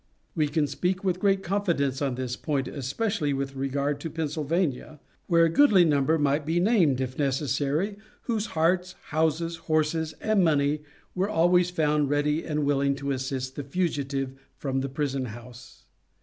[0.33, 5.45] We can speak with great confidence on this point especially with regard to Pennsylvania, where
[5.45, 10.81] a goodly number might be named, if necessary, whose hearts, houses, horses, and money
[11.13, 15.85] were always found ready and willing to assist the fugitive from the prison house.